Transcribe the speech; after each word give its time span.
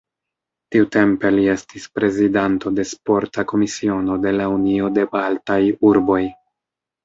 Tiutempe 0.75 1.29
li 1.35 1.43
estis 1.55 1.85
prezidanto 1.99 2.73
de 2.79 2.87
Sporta 2.93 3.47
Komisiono 3.53 4.19
de 4.27 4.35
la 4.41 4.51
Unio 4.57 4.93
de 4.99 5.07
Baltaj 5.15 5.63
Urboj. 5.95 6.21